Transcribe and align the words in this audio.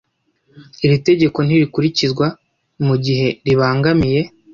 Iri 0.85 0.97
tegeko 1.07 1.37
ntirikurikizwa 1.43 2.25
mu 2.85 2.95
gihe 3.05 3.27
ribangamiye 3.45 4.21